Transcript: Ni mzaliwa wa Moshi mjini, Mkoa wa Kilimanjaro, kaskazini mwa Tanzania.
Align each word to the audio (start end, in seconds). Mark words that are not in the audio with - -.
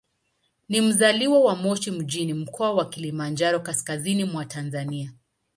Ni 0.69 0.81
mzaliwa 0.81 1.39
wa 1.39 1.55
Moshi 1.55 1.91
mjini, 1.91 2.33
Mkoa 2.33 2.71
wa 2.73 2.89
Kilimanjaro, 2.89 3.59
kaskazini 3.59 4.23
mwa 4.23 4.45
Tanzania. 4.45 5.13